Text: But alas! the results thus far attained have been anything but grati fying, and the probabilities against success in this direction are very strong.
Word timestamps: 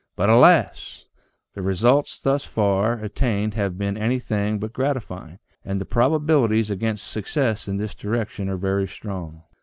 But 0.15 0.31
alas! 0.31 1.05
the 1.53 1.61
results 1.61 2.19
thus 2.19 2.43
far 2.43 2.93
attained 3.03 3.53
have 3.53 3.77
been 3.77 3.99
anything 3.99 4.57
but 4.57 4.73
grati 4.73 4.97
fying, 4.99 5.37
and 5.63 5.79
the 5.79 5.85
probabilities 5.85 6.71
against 6.71 7.05
success 7.07 7.67
in 7.67 7.77
this 7.77 7.93
direction 7.93 8.49
are 8.49 8.57
very 8.57 8.87
strong. 8.87 9.43